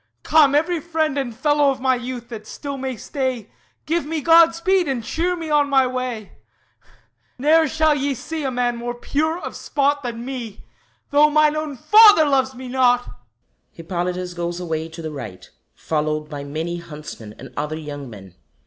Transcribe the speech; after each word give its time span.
Come, 0.23 0.55
every 0.55 0.79
friend 0.79 1.15
And 1.15 1.35
fellow 1.35 1.69
of 1.69 1.79
my 1.79 1.95
youth 1.95 2.29
that 2.29 2.47
still 2.47 2.75
may 2.75 2.95
stay, 2.97 3.51
Give 3.85 4.03
me 4.03 4.19
god 4.19 4.55
speed 4.55 4.87
and 4.87 5.03
cheer 5.03 5.35
me 5.35 5.51
on 5.51 5.69
my 5.69 5.85
way. 5.85 6.39
Ne'er 7.37 7.67
shall 7.67 7.93
ye 7.93 8.15
see 8.15 8.43
a 8.43 8.49
man 8.49 8.77
more 8.77 8.95
pure 8.95 9.37
of 9.37 9.55
spot 9.55 10.01
Than 10.01 10.25
me, 10.25 10.65
though 11.11 11.29
mine 11.29 11.55
own 11.55 11.77
Father 11.77 12.25
loves 12.25 12.55
me 12.55 12.67
not! 12.67 13.11
[HIPPOLYTUS 13.73 14.33
_goes 14.33 14.59
away 14.59 14.89
to 14.89 15.03
the 15.03 15.11
right, 15.11 15.47
followed 15.75 16.29
by 16.31 16.43
many 16.43 16.77
Huntsmen 16.77 17.35
and 17.37 17.53
other 17.55 17.77
young 17.77 18.09
men. 18.09 18.33